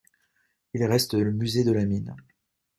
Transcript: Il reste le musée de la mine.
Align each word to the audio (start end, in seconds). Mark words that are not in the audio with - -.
Il 0.73 0.83
reste 0.83 1.13
le 1.13 1.31
musée 1.31 1.63
de 1.63 1.71
la 1.71 1.85
mine. 1.85 2.15